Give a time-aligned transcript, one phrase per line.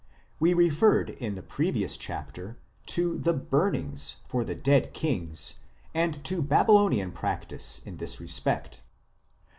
[0.39, 2.57] We referred in the previous chapter
[2.87, 5.59] to the" burnings" for the dead kings
[5.93, 9.49] and to Babylonian practice in this respect (see pp.